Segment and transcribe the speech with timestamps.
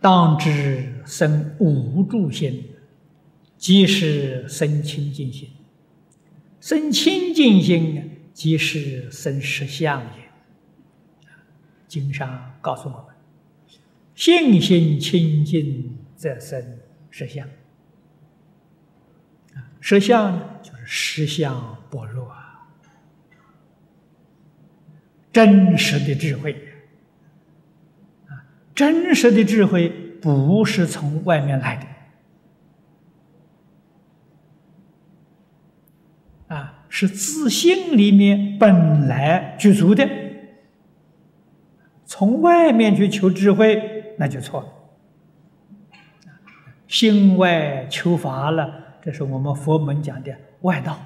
[0.00, 2.64] 当知生无住心，
[3.58, 5.50] 即是生清净心。
[6.60, 10.30] 生清净心，即是生实相也。
[11.86, 13.14] 经上告诉我们：
[14.14, 16.78] 信心清净，则生
[17.10, 17.46] 实相。
[19.80, 22.30] 实相呢就是实相般若，
[25.32, 26.54] 真实的智慧，
[28.80, 29.90] 真实的智慧
[30.22, 31.76] 不是从外面来
[36.48, 40.08] 的啊，是自信里面本来具足的。
[42.06, 44.68] 从外面去求智慧，那就错了。
[46.88, 48.96] 心外求法了。
[49.02, 50.98] 这是我们佛门讲的外道，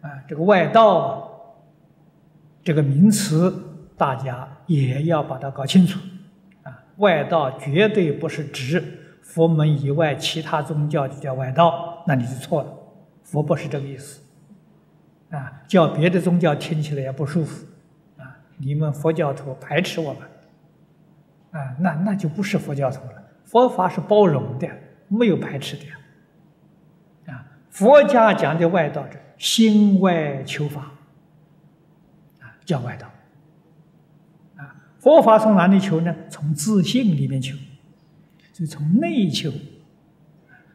[0.00, 1.56] 啊，这个外道
[2.64, 3.63] 这个名词，
[3.96, 5.98] 大家也要把它搞清楚，
[6.62, 8.82] 啊，外道绝对不是指
[9.22, 12.72] 佛门以外其他宗教就叫外道，那你就错了，
[13.22, 14.20] 佛不是这个意思，
[15.30, 17.66] 啊，叫别的宗教听起来也不舒服，
[18.18, 20.22] 啊，你们佛教徒排斥我们，
[21.52, 24.68] 啊，那那就不是佛教徒了，佛法是包容的。
[25.06, 25.84] 没有排斥的
[27.30, 27.44] 啊！
[27.70, 30.80] 佛家讲的外道者，心外求法
[32.40, 33.06] 啊，叫外道。
[35.04, 36.16] 佛法从哪里求呢？
[36.30, 37.54] 从自信里面求，
[38.54, 39.52] 就从内求。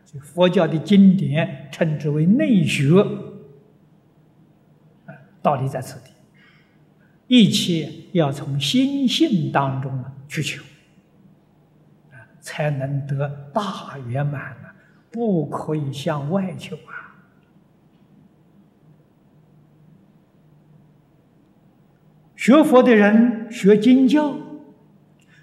[0.06, 3.02] 就佛教的经典称之为内学
[5.08, 5.10] 啊，
[5.42, 6.12] 道理在此地，
[7.26, 10.64] 一切要从心性当中去求。
[12.40, 14.70] 才能得大圆满呢，
[15.10, 17.09] 不可以向外求啊！
[22.40, 24.34] 学佛的人学经教，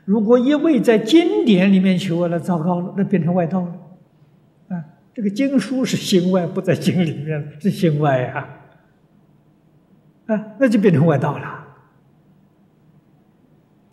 [0.07, 3.79] 如果一味在经典里面求，那糟糕了，那变成外道了。
[4.69, 8.49] 啊，这个经书是心外，不在经里面，是心外呀。
[10.25, 11.45] 啊，那就变成外道了。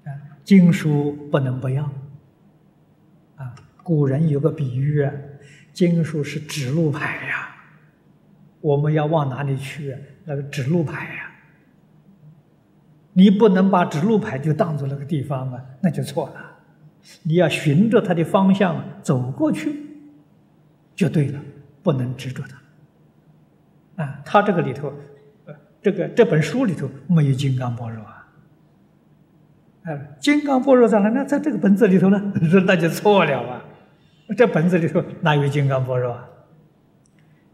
[0.05, 0.09] 啊，
[0.45, 1.83] 经书不能不要。
[3.35, 3.53] 啊
[3.83, 5.11] 古人有个比喻啊，
[5.73, 7.53] 经书是指路牌呀，
[8.61, 9.93] 我们要往哪里去？
[10.23, 11.32] 那个指路牌呀，
[13.13, 16.51] 你不能把指路牌就当做那个地方啊，那就错了。
[17.23, 19.75] 你要循着它的方向走过去，
[20.95, 21.39] 就对了，
[21.81, 24.03] 不能执着它。
[24.03, 24.91] 啊，他这个里头，
[25.45, 28.27] 呃，这个这本书里头没有金刚般若啊，
[29.83, 31.09] 哎，金刚般若在哪？
[31.09, 32.33] 那在这个本子里头呢？
[32.65, 33.63] 那就错了啊。
[34.35, 36.27] 这本子里头哪有金刚般若啊？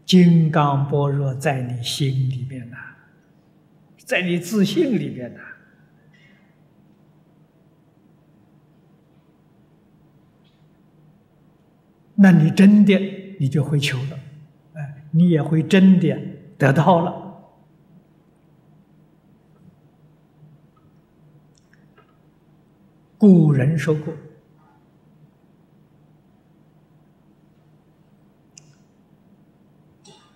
[0.06, 2.76] 金刚般若在你心里面呐，
[4.04, 5.40] 在你自信里面呐。
[12.16, 12.98] 那你真的
[13.38, 14.18] 你就会求了，
[14.74, 16.18] 哎，你也会真的
[16.58, 17.28] 得到了。
[23.16, 24.12] 古人说过。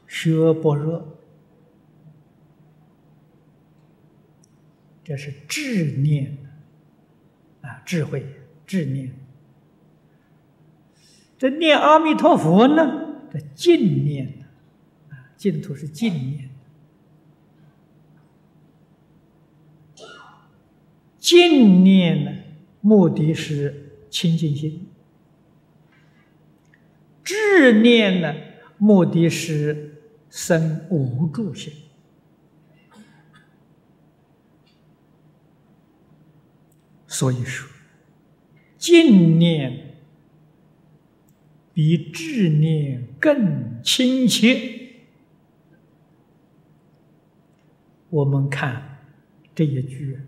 [0.07, 1.19] 学般若，
[5.05, 6.39] 这是智念
[7.61, 8.27] 啊，智慧
[8.67, 9.15] 智念。
[11.39, 14.47] 这念阿弥陀佛呢，这净念
[15.11, 16.51] 啊，净土是净念。
[21.19, 22.33] 净念呢，
[22.81, 24.87] 目的是清净心；
[27.23, 28.35] 智念呢，
[28.79, 29.91] 目的是。
[30.37, 31.73] 生无助心，
[37.15, 37.69] 所以说，
[38.77, 40.01] 净念
[41.73, 44.97] 比智念更亲切。
[48.11, 48.99] 我们看
[49.55, 50.19] 这一句，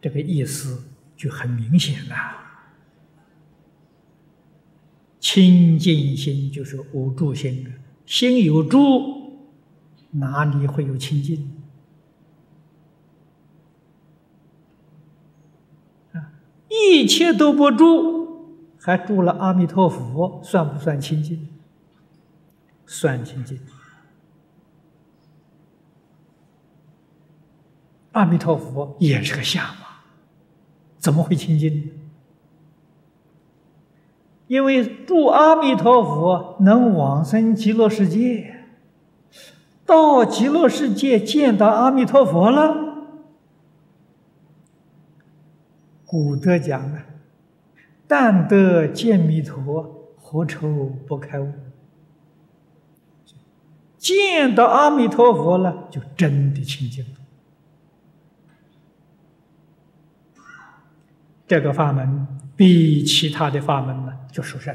[0.00, 2.16] 这个意思就很明显了。
[5.20, 7.70] 清净心就是无住心的。
[8.04, 9.46] 心有住，
[10.10, 11.52] 哪里会有清净？
[16.12, 16.32] 啊，
[16.92, 21.48] 一切都不住，还住了阿弥陀佛，算不算清净？
[22.86, 23.58] 算清净。
[28.12, 29.86] 阿弥陀佛也是个相嘛，
[30.96, 31.92] 怎么会清净？
[34.46, 38.64] 因为住阿弥陀佛能往生极乐世界，
[39.84, 42.87] 到极乐世界见到阿弥陀佛了，
[46.10, 47.04] 古德讲啊，
[48.06, 51.52] 但得见弥陀，何愁不开悟？
[53.98, 57.10] 见到阿弥陀佛了，就真的清净了。
[61.46, 62.26] 这个法门
[62.56, 64.74] 比其他的法门呢就殊胜。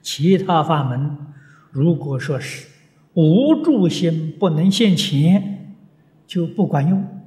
[0.00, 1.16] 其他法门
[1.72, 2.68] 如果说是
[3.14, 5.74] 无助心不能现前，
[6.24, 7.19] 就不管用。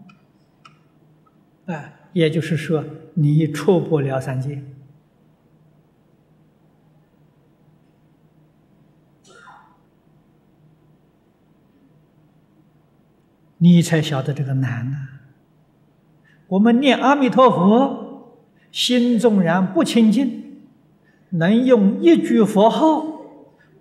[1.66, 2.84] 啊，也就是说，
[3.14, 4.62] 你出不了三界。
[13.60, 14.98] 你才晓得这个难呢。
[16.48, 18.36] 我们念阿弥陀佛，
[18.74, 20.60] 心纵然不清净，
[21.30, 23.06] 能用一句佛号，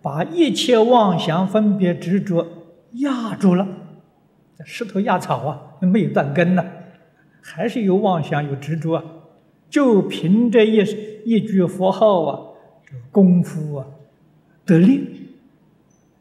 [0.01, 2.47] 把一切妄想、分别、执着
[2.93, 3.67] 压住了。
[4.65, 6.65] 石头压草啊，没有断根呢，
[7.43, 9.05] 还是有妄想、有执着。
[9.69, 10.79] 就凭这一
[11.25, 12.55] 一句佛号啊，
[12.87, 13.87] 这功夫啊，
[14.65, 15.37] 得力，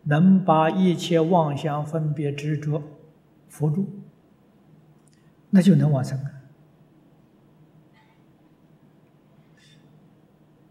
[0.04, 2.82] 能把一切妄想、分别、执着。
[3.48, 3.86] 佛住，
[5.50, 6.32] 那就能往生啊！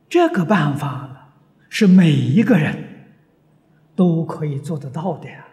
[0.09, 1.35] 这个办法
[1.69, 2.77] 是每一个人
[3.95, 5.47] 都可以做得到的呀。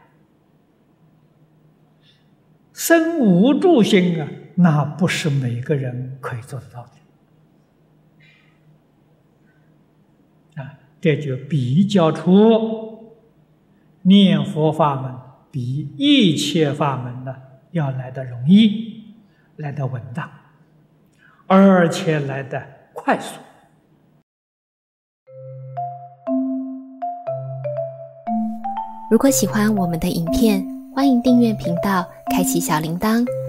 [2.72, 6.84] 生无住心啊，那不是每个人可以做得到
[10.56, 10.74] 的啊。
[11.00, 13.16] 这就比较出
[14.02, 15.16] 念佛法门。
[15.50, 17.34] 比一切法门呢
[17.72, 19.16] 要来的容易，
[19.56, 20.30] 来的稳当，
[21.48, 22.62] 而且来的
[22.94, 23.40] 快速。
[29.10, 30.64] 如果喜欢我们的影片，
[30.94, 33.26] 欢迎订阅频道，开启小铃铛，